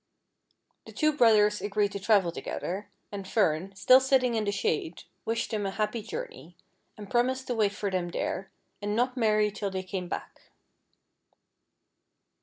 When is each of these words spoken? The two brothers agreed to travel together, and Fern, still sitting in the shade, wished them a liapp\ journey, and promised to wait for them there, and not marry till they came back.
The 0.87 0.91
two 0.93 1.13
brothers 1.15 1.61
agreed 1.61 1.91
to 1.91 1.99
travel 1.99 2.31
together, 2.31 2.89
and 3.11 3.27
Fern, 3.27 3.75
still 3.75 3.99
sitting 3.99 4.33
in 4.33 4.45
the 4.45 4.51
shade, 4.51 5.03
wished 5.25 5.51
them 5.51 5.63
a 5.67 5.71
liapp\ 5.73 6.07
journey, 6.07 6.57
and 6.97 7.07
promised 7.07 7.45
to 7.45 7.53
wait 7.53 7.73
for 7.73 7.91
them 7.91 8.09
there, 8.09 8.49
and 8.81 8.95
not 8.95 9.15
marry 9.15 9.51
till 9.51 9.69
they 9.69 9.83
came 9.83 10.09
back. 10.09 10.41